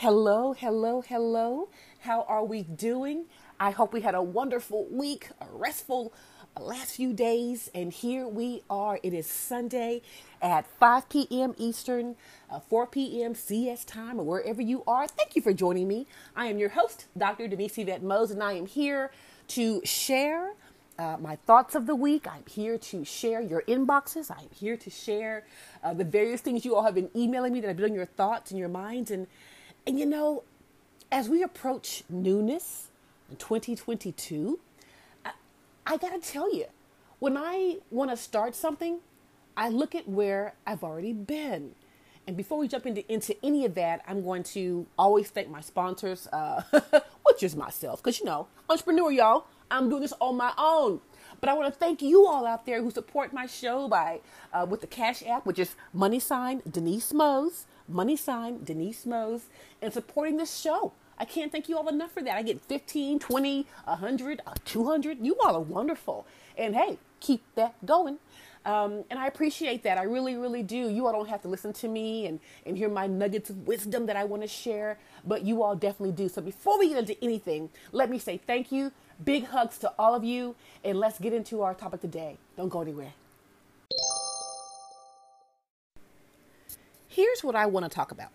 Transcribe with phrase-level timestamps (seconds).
[0.00, 1.68] Hello, hello, hello.
[1.98, 3.26] How are we doing?
[3.60, 6.14] I hope we had a wonderful week, a restful
[6.58, 8.98] last few days, and here we are.
[9.02, 10.00] It is Sunday
[10.40, 11.54] at 5 p.m.
[11.58, 12.16] Eastern,
[12.50, 13.34] uh, 4 p.m.
[13.34, 15.06] CS time, or wherever you are.
[15.06, 16.06] Thank you for joining me.
[16.34, 17.46] I am your host, Dr.
[17.46, 19.12] Denise Yvette Mose, and I am here
[19.48, 20.54] to share
[20.98, 22.26] uh, my thoughts of the week.
[22.26, 24.30] I'm here to share your inboxes.
[24.30, 25.44] I'm here to share
[25.84, 28.06] uh, the various things you all have been emailing me that have been on your
[28.06, 29.10] thoughts and your minds.
[29.10, 29.26] And
[29.86, 30.44] and you know,
[31.10, 32.88] as we approach newness
[33.30, 34.58] in 2022,
[35.24, 35.32] I,
[35.86, 36.66] I got to tell you,
[37.18, 39.00] when I want to start something,
[39.56, 41.72] I look at where I've already been.
[42.26, 45.60] And before we jump into, into any of that, I'm going to always thank my
[45.60, 46.62] sponsors, uh,
[47.24, 51.00] which is myself, because you know, entrepreneur, y'all, I'm doing this on my own.
[51.40, 54.20] But I want to thank you all out there who support my show by
[54.52, 59.46] uh, with the Cash App, which is money sign Denise Mose money sign Denise Mose,
[59.82, 60.92] and supporting this show.
[61.18, 62.36] I can't thank you all enough for that.
[62.36, 65.18] I get 15, 20, 100, 200.
[65.20, 66.26] You all are wonderful.
[66.56, 68.18] And hey, keep that going.
[68.64, 69.98] Um, and I appreciate that.
[69.98, 70.88] I really, really do.
[70.88, 74.06] You all don't have to listen to me and, and hear my nuggets of wisdom
[74.06, 76.28] that I want to share, but you all definitely do.
[76.28, 78.92] So before we get into anything, let me say thank you.
[79.22, 80.56] Big hugs to all of you.
[80.84, 82.36] And let's get into our topic today.
[82.56, 83.12] Don't go anywhere.
[87.10, 88.30] Here's what I want to talk about.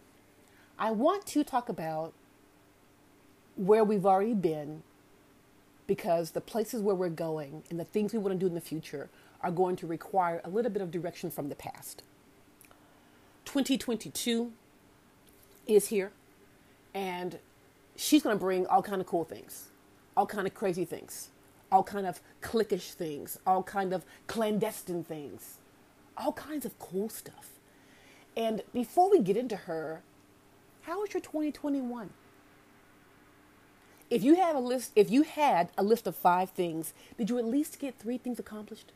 [0.77, 2.13] I want to talk about
[3.55, 4.83] where we've already been
[5.87, 8.61] because the places where we're going and the things we want to do in the
[8.61, 9.09] future
[9.41, 12.03] are going to require a little bit of direction from the past.
[13.45, 14.51] 2022
[15.67, 16.11] is here
[16.93, 17.39] and
[17.95, 19.69] she's going to bring all kind of cool things,
[20.17, 21.29] all kind of crazy things,
[21.71, 25.59] all kind of cliquish things, all kind of clandestine things,
[26.17, 27.54] all kinds of cool stuff.
[28.35, 30.01] And before we get into her,
[30.81, 32.09] how was your 2021?
[34.09, 37.37] If you have a list, if you had a list of five things, did you
[37.37, 38.91] at least get three things accomplished?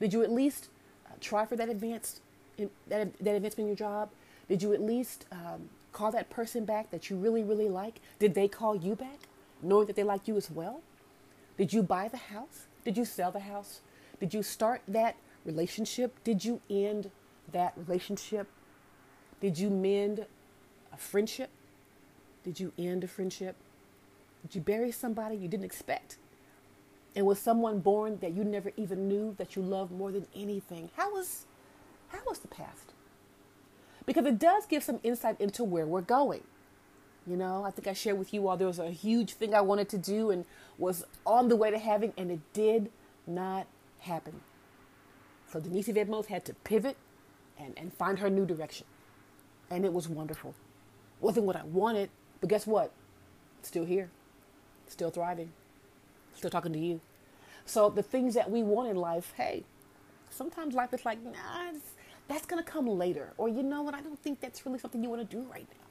[0.00, 0.68] Did you at least
[1.06, 2.20] uh, try for that advance,
[2.56, 4.10] that that advancement in your job?
[4.48, 8.00] Did you at least um, call that person back that you really really like?
[8.18, 9.28] Did they call you back,
[9.62, 10.80] knowing that they like you as well?
[11.58, 12.66] Did you buy the house?
[12.84, 13.80] Did you sell the house?
[14.18, 16.22] Did you start that relationship?
[16.24, 17.10] Did you end
[17.52, 18.48] that relationship?
[19.40, 20.26] Did you mend
[20.92, 21.50] a friendship?
[22.44, 23.56] Did you end a friendship?
[24.42, 26.18] Did you bury somebody you didn't expect?
[27.16, 30.90] And was someone born that you never even knew that you loved more than anything?
[30.96, 31.46] How was
[32.08, 32.92] how was the past?
[34.06, 36.42] Because it does give some insight into where we're going.
[37.26, 39.62] You know, I think I shared with you all there was a huge thing I
[39.62, 40.44] wanted to do and
[40.76, 42.90] was on the way to having, and it did
[43.26, 43.66] not
[44.00, 44.40] happen.
[45.50, 46.96] So Denise Yvette had to pivot
[47.58, 48.86] and, and find her new direction.
[49.70, 50.54] And it was wonderful.
[51.20, 52.10] Wasn't what I wanted,
[52.40, 52.92] but guess what?
[53.62, 54.10] Still here,
[54.88, 55.52] still thriving,
[56.34, 57.00] still talking to you.
[57.64, 59.64] So the things that we want in life, hey,
[60.30, 61.72] sometimes life is like, nah,
[62.28, 63.32] that's gonna come later.
[63.38, 63.94] Or you know what?
[63.94, 65.86] I don't think that's really something you want to do right now.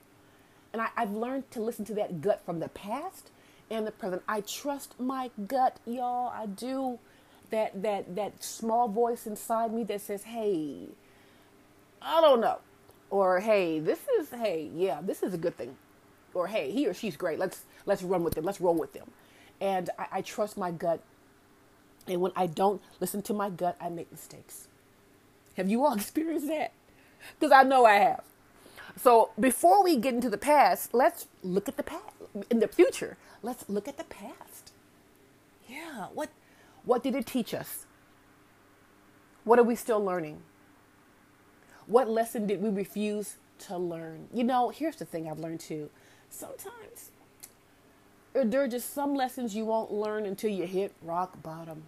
[0.74, 3.32] And I, I've learned to listen to that gut from the past
[3.70, 4.24] and the present.
[4.28, 6.30] I trust my gut, y'all.
[6.30, 7.00] I do.
[7.52, 10.88] That that that small voice inside me that says, "Hey,
[12.04, 12.60] I don't know.
[13.10, 15.76] Or hey, this is hey, yeah, this is a good thing.
[16.34, 17.40] Or hey, he or she's great.
[17.40, 18.44] Let's let's run with them.
[18.44, 19.12] Let's roll with them.
[19.62, 21.02] And I, I trust my gut.
[22.08, 24.68] And when I don't listen to my gut, I make mistakes.
[25.56, 26.72] Have you all experienced that?
[27.40, 28.24] Because I know I have.
[28.98, 32.04] So before we get into the past, let's look at the past.
[32.50, 34.72] In the future, let's look at the past.
[35.68, 36.30] Yeah, what
[36.84, 37.86] what did it teach us?
[39.44, 40.42] What are we still learning?
[41.88, 43.36] What lesson did we refuse
[43.68, 44.28] to learn?
[44.34, 45.90] You know, here's the thing I've learned too.
[46.30, 47.12] Sometimes
[48.36, 51.84] uh, there are just some lessons you won't learn until you hit rock bottom.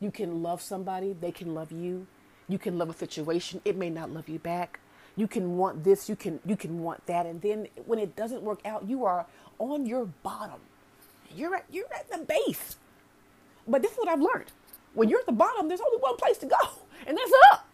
[0.00, 2.06] You can love somebody, they can love you.
[2.48, 4.80] You can love a situation, it may not love you back.
[5.16, 8.42] You can want this, you can you can want that, and then when it doesn't
[8.42, 9.26] work out, you are
[9.58, 10.60] on your bottom.
[11.34, 12.76] You're at you're at the base.
[13.68, 14.50] But this is what I've learned.
[14.94, 16.56] When you're at the bottom, there's only one place to go,
[17.06, 17.69] and that's up.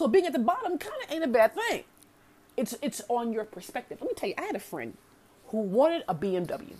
[0.00, 1.84] So being at the bottom kind of ain't a bad thing.
[2.56, 3.98] It's it's on your perspective.
[4.00, 4.96] Let me tell you, I had a friend
[5.48, 6.72] who wanted a BMW.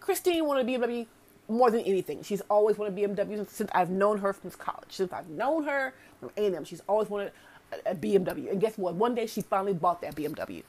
[0.00, 1.06] Christine wanted a BMW
[1.46, 2.22] more than anything.
[2.22, 4.88] She's always wanted a BMW since I've known her from college.
[4.88, 7.30] Since I've known her from A&M, she's always wanted
[7.72, 8.50] a, a BMW.
[8.50, 8.94] And guess what?
[8.94, 10.62] One day she finally bought that BMW.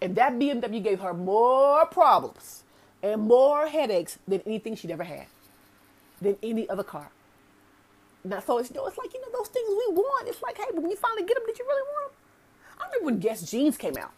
[0.00, 2.62] And that BMW gave her more problems
[3.02, 5.26] and more headaches than anything she'd ever had,
[6.22, 7.10] than any other car.
[8.24, 10.28] Now, so it's, you know, it's like, you know, those things we want.
[10.28, 12.18] It's like, hey, when you finally get them, did you really want them?
[12.80, 14.12] I remember when Guess jeans came out.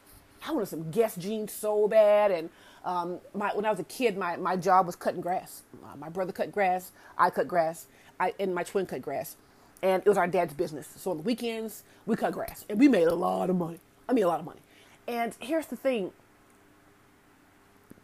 [0.46, 2.30] I wanted some Guess jeans so bad.
[2.32, 2.50] And
[2.84, 5.62] um, my, when I was a kid, my, my job was cutting grass.
[5.84, 7.86] Uh, my brother cut grass, I cut grass,
[8.18, 9.36] I, and my twin cut grass.
[9.82, 10.88] And it was our dad's business.
[10.96, 12.64] So on the weekends, we cut grass.
[12.68, 13.80] And we made a lot of money.
[14.08, 14.60] I mean, a lot of money.
[15.08, 16.12] And here's the thing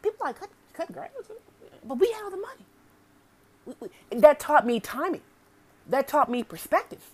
[0.02, 1.10] people like, cut, cut grass?
[1.84, 2.66] But we had all the money.
[3.66, 3.74] We,
[4.12, 5.22] we, that taught me timing.
[5.88, 7.10] That taught me perspective.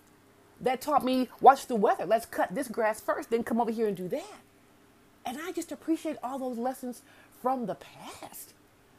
[0.60, 2.06] That taught me watch the weather.
[2.06, 4.40] Let's cut this grass first, then come over here and do that.
[5.24, 7.02] And I just appreciate all those lessons
[7.40, 8.54] from the past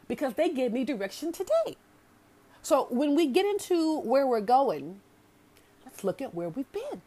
[0.07, 1.77] because they gave me direction today.
[2.61, 4.99] So when we get into where we're going,
[5.85, 7.01] let's look at where we've been.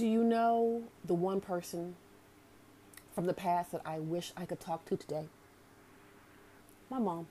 [0.00, 1.94] Do you know the one person
[3.14, 5.26] from the past that I wish I could talk to today?
[6.88, 7.26] My mom.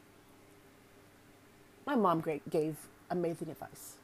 [1.87, 2.75] My mom gave
[3.09, 3.95] amazing advice.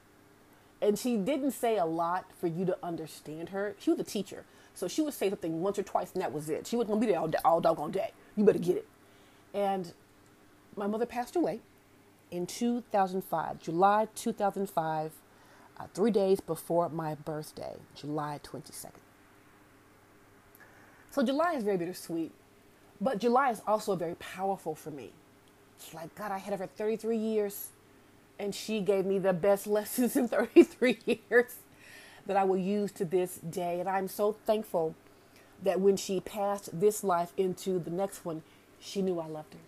[0.82, 3.76] And she didn't say a lot for you to understand her.
[3.78, 4.46] She was a teacher.
[4.74, 6.66] So she would say something once or twice and that was it.
[6.66, 8.14] She wasn't going to be there all, all doggone day.
[8.36, 8.88] You better get it.
[9.54, 9.94] And
[10.76, 11.60] my mother passed away
[12.32, 15.12] in 2005, July 2005
[15.78, 18.92] uh, three days before my birthday, July 22nd.
[21.12, 22.32] So July is very bittersweet,
[23.00, 25.12] but July is also very powerful for me.
[25.78, 27.70] It's like, God, I had her for 33 years,
[28.40, 31.56] and she gave me the best lessons in 33 years
[32.26, 33.80] that I will use to this day.
[33.80, 34.96] And I'm so thankful
[35.64, 38.44] that when she passed this life into the next one,
[38.80, 39.60] she knew I loved her.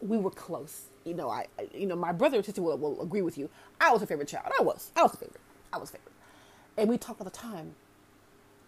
[0.00, 3.22] We were close you know, I, you know, my brother and sister will, will agree
[3.22, 3.48] with you.
[3.80, 4.52] I was a favorite child.
[4.58, 4.92] I was.
[4.94, 5.40] I was a favorite.
[5.72, 6.12] I was a favorite.
[6.76, 7.74] And we talk all the time.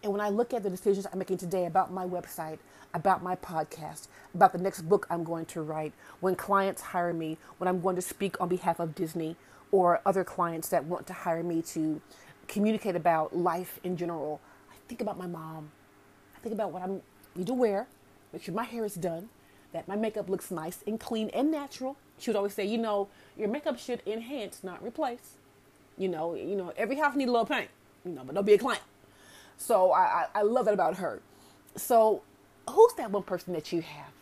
[0.03, 2.59] And when I look at the decisions I'm making today about my website,
[2.95, 7.37] about my podcast, about the next book I'm going to write, when clients hire me,
[7.59, 9.37] when I'm going to speak on behalf of Disney
[9.71, 12.01] or other clients that want to hire me to
[12.49, 14.41] communicate about life in general,
[14.71, 15.71] I think about my mom.
[16.35, 16.89] I think about what I
[17.37, 17.87] need to wear,
[18.33, 19.29] make sure my hair is done,
[19.73, 23.09] that my makeup looks nice and clean and natural, she would always say, you know,
[23.37, 25.37] your makeup should enhance, not replace.
[25.97, 27.69] You know, you know, every house needs a little paint,
[28.05, 28.83] you know, but don't be a client.
[29.57, 31.21] So I, I, I love that about her.
[31.77, 32.23] So
[32.69, 34.13] who's that one person that you have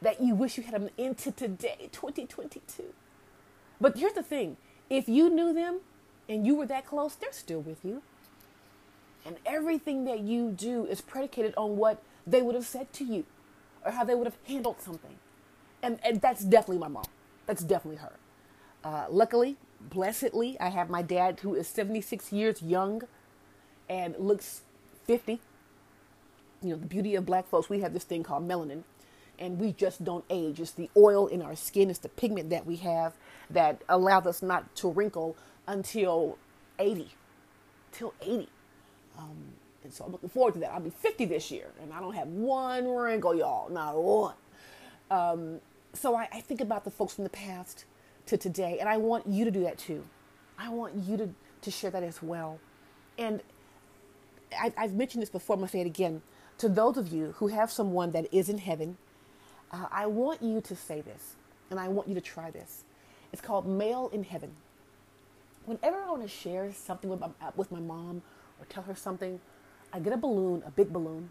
[0.00, 2.84] that you wish you had them into today, 2022?
[3.80, 4.56] But here's the thing
[4.90, 5.80] if you knew them
[6.28, 8.02] and you were that close, they're still with you.
[9.24, 13.24] And everything that you do is predicated on what they would have said to you
[13.84, 15.18] or how they would have handled something
[15.82, 17.04] and, and that's definitely my mom.
[17.46, 18.12] That's definitely her.
[18.84, 23.02] Uh, luckily, blessedly, I have my dad who is 76 years young
[23.88, 24.62] and looks
[25.06, 25.40] 50.
[26.62, 28.82] You know, the beauty of black folks, we have this thing called melanin,
[29.38, 30.60] and we just don't age.
[30.60, 33.14] It's the oil in our skin, it's the pigment that we have
[33.48, 35.36] that allows us not to wrinkle
[35.66, 36.38] until
[36.78, 37.10] 80.
[37.92, 38.48] Till 80.
[39.16, 39.36] Um,
[39.88, 40.70] and so I'm looking forward to that.
[40.70, 43.70] I'll be 50 this year, and I don't have one wrinkle, y'all.
[43.70, 44.34] Not one.
[45.10, 45.60] Um,
[45.94, 47.86] so I, I think about the folks from the past
[48.26, 50.04] to today, and I want you to do that too.
[50.58, 51.30] I want you to,
[51.62, 52.58] to share that as well.
[53.16, 53.40] And
[54.52, 56.20] I, have mentioned this before, I'm going to say it again.
[56.58, 58.98] To those of you who have someone that is in heaven,
[59.72, 61.36] uh, I want you to say this,
[61.70, 62.84] and I want you to try this.
[63.32, 64.50] It's called Mail in Heaven.
[65.64, 68.20] Whenever I want to share something with my, with my mom
[68.60, 69.40] or tell her something,
[69.92, 71.30] I get a balloon, a big balloon,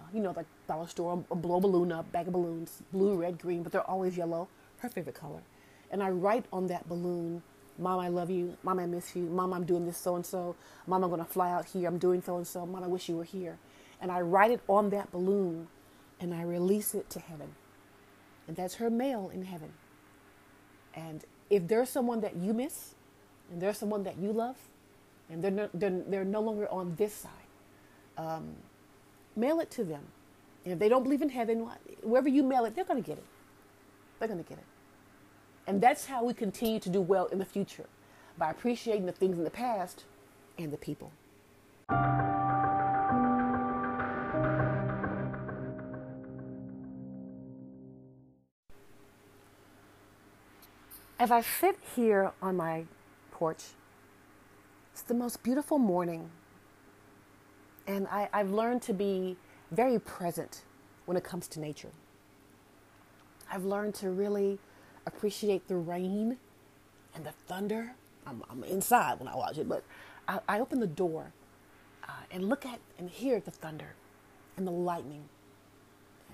[0.00, 3.16] uh, you know, like dollar store, or blow a balloon up, bag of balloons, blue,
[3.16, 4.48] red, green, but they're always yellow,
[4.78, 5.42] her favorite color.
[5.90, 7.42] And I write on that balloon,
[7.78, 8.56] Mom, I love you.
[8.62, 9.22] Mom, I miss you.
[9.22, 10.54] Mom, I'm doing this so and so.
[10.86, 11.88] Mom, I'm going to fly out here.
[11.88, 12.66] I'm doing so and so.
[12.66, 13.58] Mom, I wish you were here.
[14.00, 15.68] And I write it on that balloon
[16.20, 17.54] and I release it to heaven.
[18.46, 19.72] And that's her mail in heaven.
[20.94, 22.94] And if there's someone that you miss
[23.50, 24.56] and there's someone that you love
[25.30, 27.30] and they're no, they're, they're no longer on this side,
[28.16, 28.54] um,
[29.36, 30.02] mail it to them.
[30.64, 31.68] And if they don't believe in heaven,
[32.02, 33.24] wherever you mail it, they're going to get it.
[34.18, 34.64] They're going to get it.
[35.66, 37.86] And that's how we continue to do well in the future
[38.38, 40.04] by appreciating the things in the past
[40.58, 41.12] and the people.
[51.18, 52.84] As I sit here on my
[53.30, 53.62] porch,
[54.92, 56.30] it's the most beautiful morning
[57.86, 59.36] and I, I've learned to be
[59.70, 60.62] very present
[61.06, 61.90] when it comes to nature.
[63.50, 64.58] I've learned to really
[65.06, 66.38] appreciate the rain
[67.14, 67.94] and the thunder.
[68.26, 69.84] I'm, I'm inside when I watch it, but
[70.28, 71.32] I, I open the door
[72.08, 73.94] uh, and look at and hear the thunder
[74.56, 75.24] and the lightning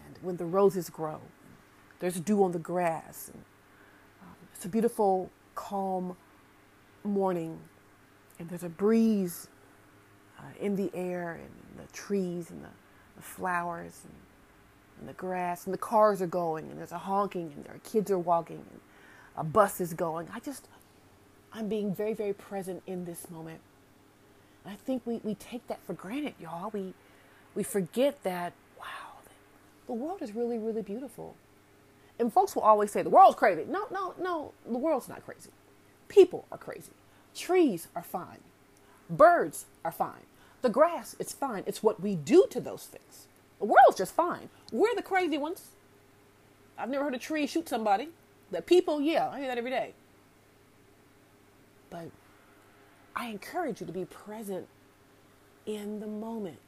[0.07, 1.21] and when the roses grow
[2.01, 3.31] there's dew on the grass.
[3.33, 3.43] And,
[4.23, 6.17] um, it's a beautiful, calm
[7.05, 7.59] morning,
[8.39, 9.49] and there's a breeze
[10.39, 12.69] uh, in the air, and the trees, and the,
[13.17, 14.15] the flowers, and,
[15.01, 17.81] and, the grass, and the cars are going, and there's a honking, and there are
[17.81, 18.81] kids are walking, and
[19.37, 20.29] a bus is going.
[20.35, 20.69] I just,
[21.53, 23.61] I'm being very, very present in this moment.
[24.65, 26.71] And I think we, we take that for granted, y'all.
[26.71, 26.95] We,
[27.55, 28.85] we forget that, wow,
[29.87, 31.35] the world is really, really beautiful.
[32.19, 33.65] And folks will always say, the world's crazy.
[33.69, 35.51] No, no, no, the world's not crazy.
[36.09, 36.93] People are crazy.
[37.35, 38.39] Trees are fine.
[39.11, 40.27] Birds are fine.
[40.63, 41.63] The grass is fine.
[41.67, 43.27] It's what we do to those things.
[43.59, 44.49] The world's just fine.
[44.73, 45.69] We're the crazy ones.
[46.77, 48.09] I've never heard a tree shoot somebody.
[48.51, 49.95] The people, yeah, I hear that every day.
[51.91, 52.11] But
[53.17, 54.67] I encourage you to be present
[55.67, 56.59] in the moment,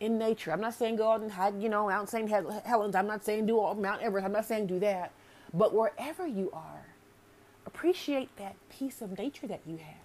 [0.00, 0.52] in nature.
[0.52, 2.28] I'm not saying go out and hide, you know, in St.
[2.28, 2.94] Helens.
[2.94, 4.24] I'm not saying do all Mount Everest.
[4.24, 5.12] I'm not saying do that.
[5.52, 6.86] But wherever you are,
[7.66, 10.01] appreciate that piece of nature that you have.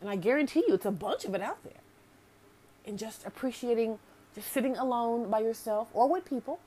[0.00, 1.82] And I guarantee you, it's a bunch of it out there.
[2.86, 3.98] And just appreciating,
[4.34, 6.58] just sitting alone by yourself or with people,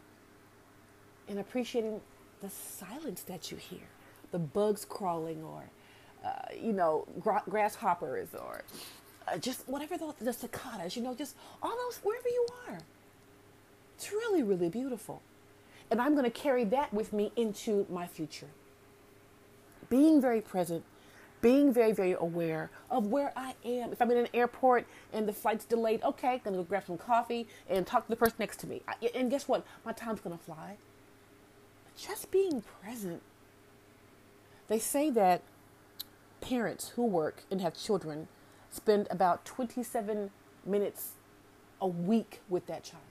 [1.27, 2.01] and appreciating
[2.41, 3.87] the silence that you hear,
[4.31, 5.63] the bugs crawling, or
[6.23, 8.63] uh, you know, gra- grasshoppers, or
[9.27, 12.77] uh, just whatever the, the cicadas, you know, just all those wherever you are.
[13.95, 15.21] It's really, really beautiful.
[15.89, 18.49] And I'm going to carry that with me into my future.
[19.89, 20.83] Being very present
[21.43, 23.91] being very, very aware of where I am.
[23.91, 26.97] If I'm in an airport and the flight's delayed, okay, I'm gonna go grab some
[26.97, 28.81] coffee and talk to the person next to me.
[29.13, 29.65] And guess what?
[29.85, 30.77] My time's gonna fly.
[31.97, 33.21] Just being present.
[34.69, 35.41] They say that
[36.39, 38.29] parents who work and have children
[38.71, 40.31] spend about 27
[40.65, 41.11] minutes
[41.81, 43.03] a week with that child.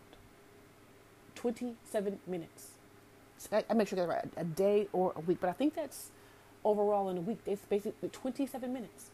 [1.34, 2.70] 27 minutes.
[3.52, 6.10] I, I make sure that's right, a day or a week, but I think that's
[6.64, 7.38] overall in a week.
[7.46, 9.10] It's basically 27 minutes.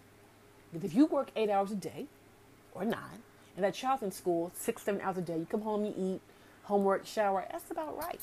[0.72, 2.06] Because if you work eight hours a day
[2.74, 3.22] or nine,
[3.56, 6.20] and that child's in school six, seven hours a day, you come home, you eat,
[6.64, 8.20] homework, shower, that's about right.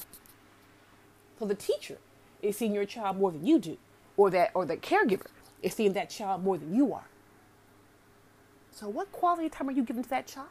[1.39, 1.97] So the teacher
[2.41, 3.77] is seeing your child more than you do,
[4.15, 5.27] or that or the caregiver
[5.61, 7.07] is seeing that child more than you are.
[8.71, 10.49] So what quality time are you giving to that child?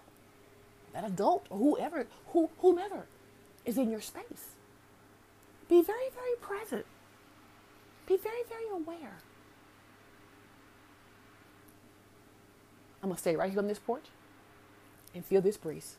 [0.93, 3.07] That adult or whoever, who, whomever
[3.65, 4.55] is in your space.
[5.69, 6.87] Be very, very present.
[8.07, 9.19] Be very, very aware.
[13.03, 14.07] I'm going to stay right here on this porch
[15.15, 15.97] and feel this breeze.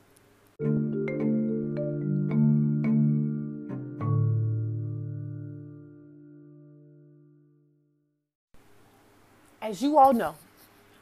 [9.61, 10.35] As you all know,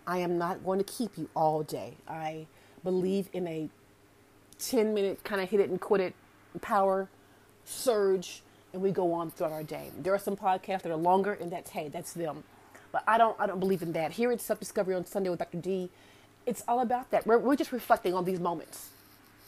[0.07, 1.95] I am not going to keep you all day.
[2.07, 2.47] I
[2.83, 3.69] believe in a
[4.59, 6.13] 10 minute kind of hit it and quit it
[6.61, 7.09] power
[7.65, 8.41] surge
[8.73, 9.91] and we go on throughout our day.
[9.97, 12.43] There are some podcasts that are longer, and that's hey, that's them.
[12.91, 14.11] But I don't I don't believe in that.
[14.11, 15.59] Here at Self Discovery on Sunday with Dr.
[15.59, 15.89] D,
[16.45, 17.25] it's all about that.
[17.25, 18.89] We're we're just reflecting on these moments,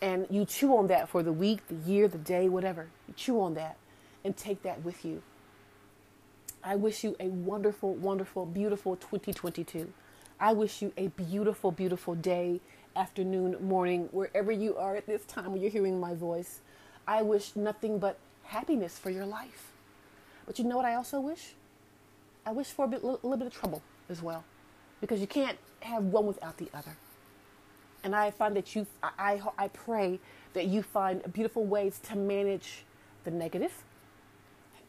[0.02, 2.88] and you chew on that for the week, the year, the day, whatever.
[3.08, 3.78] You chew on that,
[4.24, 5.22] and take that with you.
[6.64, 9.92] I wish you a wonderful, wonderful, beautiful 2022.
[10.40, 12.60] I wish you a beautiful, beautiful day,
[12.96, 16.62] afternoon, morning, wherever you are at this time when you're hearing my voice.
[17.08, 19.72] I wish nothing but happiness for your life.
[20.46, 21.54] But you know what I also wish?
[22.46, 24.44] I wish for a, bit, a little bit of trouble as well,
[25.02, 26.96] because you can't have one without the other.
[28.04, 30.20] And I find that you, I, I, I pray
[30.54, 32.84] that you find beautiful ways to manage
[33.24, 33.84] the negative,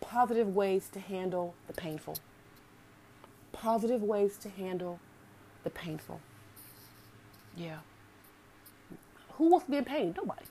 [0.00, 2.18] positive ways to handle the painful.
[3.52, 5.00] Positive ways to handle
[5.64, 6.20] the painful.
[7.56, 7.78] Yeah.
[9.38, 10.14] Who wants to be in pain?
[10.14, 10.44] Nobody.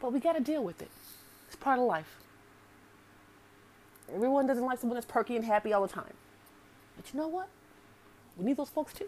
[0.00, 0.90] But we got to deal with it.
[1.54, 2.18] It's part of life.
[4.12, 6.14] Everyone doesn't like someone that's perky and happy all the time.
[6.96, 7.48] But you know what?
[8.36, 9.06] We need those folks too.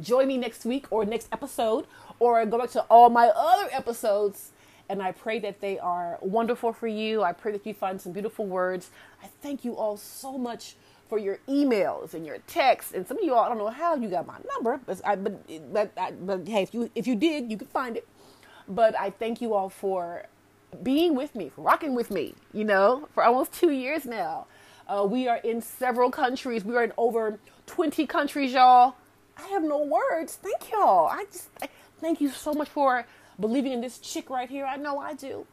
[0.00, 1.86] Join me next week or next episode,
[2.20, 4.50] or go back to all my other episodes.
[4.88, 7.24] And I pray that they are wonderful for you.
[7.24, 8.90] I pray that you find some beautiful words.
[9.20, 10.76] I thank you all so much
[11.08, 12.92] for your emails and your texts.
[12.92, 15.16] And some of you all, I don't know how you got my number, but I,
[15.16, 18.06] but, but, I, but hey, if you if you did, you could find it.
[18.68, 20.26] But I thank you all for
[20.82, 24.46] being with me, for rocking with me, you know, for almost two years now.
[24.88, 26.64] Uh, we are in several countries.
[26.64, 28.94] We are in over 20 countries, y'all.
[29.36, 30.36] I have no words.
[30.36, 31.06] Thank y'all.
[31.08, 31.68] I just I,
[32.00, 33.06] thank you so much for
[33.38, 34.66] believing in this chick right here.
[34.66, 35.46] I know I do.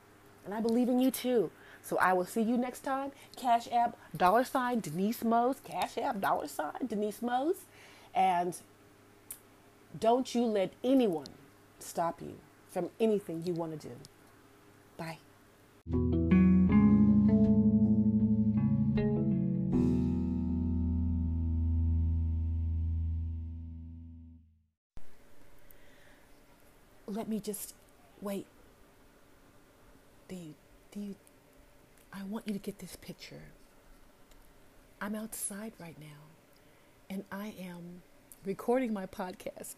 [0.45, 1.51] And I believe in you too.
[1.81, 3.11] So I will see you next time.
[3.35, 5.57] Cash App, dollar sign, Denise Mose.
[5.63, 7.65] Cash App, dollar sign, Denise Mose.
[8.13, 8.57] And
[9.99, 11.27] don't you let anyone
[11.79, 12.35] stop you
[12.71, 13.95] from anything you want to do.
[14.99, 15.17] Bye.
[27.09, 27.73] let me just
[28.21, 28.45] wait.
[30.27, 30.53] Do you,
[30.91, 31.15] do you,
[32.13, 33.41] I want you to get this picture.
[35.01, 36.07] I'm outside right now
[37.09, 38.03] and I am
[38.45, 39.75] recording my podcast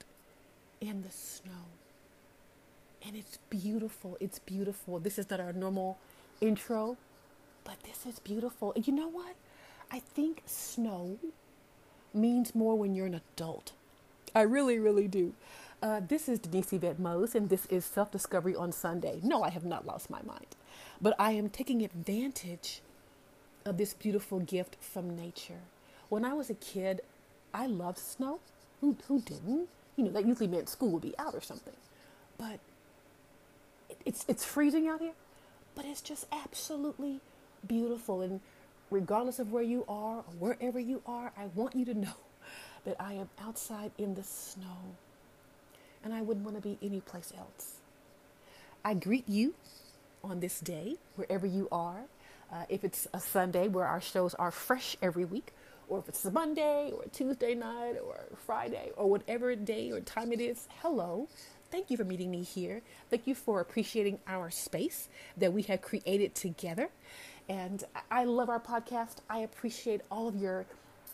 [0.82, 1.81] in the snow.
[3.06, 4.18] And it's beautiful.
[4.20, 5.00] It's beautiful.
[5.00, 5.98] This is not our normal
[6.40, 6.98] intro,
[7.64, 8.74] but this is beautiful.
[8.76, 9.36] And you know what?
[9.92, 11.18] I think snow
[12.14, 13.74] means more when you're an adult.
[14.36, 15.34] I really, really do.
[15.82, 19.20] Uh, this is Denise Yvette Mose, and this is Self Discovery on Sunday.
[19.24, 20.46] No, I have not lost my mind,
[21.02, 22.82] but I am taking advantage
[23.66, 25.62] of this beautiful gift from nature.
[26.10, 27.02] When I was a kid,
[27.54, 28.40] I loved snow.
[28.80, 29.70] Who, who didn't?
[29.96, 31.74] You know, that usually meant school would be out or something.
[32.38, 32.60] But
[34.06, 35.14] it's, it's freezing out here,
[35.76, 37.20] but it's just absolutely
[37.68, 38.22] beautiful.
[38.22, 38.42] And
[38.90, 42.16] regardless of where you are or wherever you are, I want you to know
[42.86, 44.96] that I am outside in the snow
[46.04, 47.76] and I wouldn't want to be anyplace else.
[48.84, 49.54] I greet you
[50.24, 52.02] on this day, wherever you are.
[52.52, 55.54] Uh, if it's a Sunday where our shows are fresh every week,
[55.88, 60.00] or if it's a Monday or a Tuesday night or Friday or whatever day or
[60.00, 61.28] time it is, hello.
[61.72, 62.82] Thank you for meeting me here.
[63.10, 66.90] Thank you for appreciating our space that we have created together.
[67.48, 69.18] And I love our podcast.
[69.30, 70.66] I appreciate all of your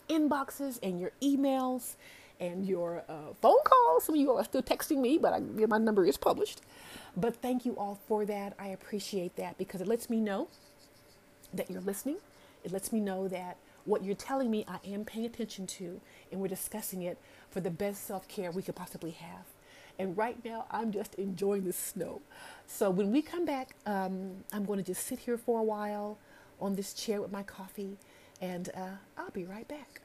[0.09, 1.95] inboxes and your emails
[2.39, 4.05] and your uh, phone calls.
[4.05, 6.61] Some of you are still texting me, but I, my number is published.
[7.15, 8.53] But thank you all for that.
[8.57, 10.47] I appreciate that because it lets me know
[11.53, 12.17] that you're listening.
[12.63, 16.41] It lets me know that what you're telling me I am paying attention to, and
[16.41, 17.17] we're discussing it
[17.49, 19.45] for the best self care we could possibly have.
[19.99, 22.21] And right now, I'm just enjoying the snow.
[22.67, 26.19] So when we come back, um, I'm going to just sit here for a while
[26.59, 27.97] on this chair with my coffee,
[28.41, 30.01] and uh, I'll be right back.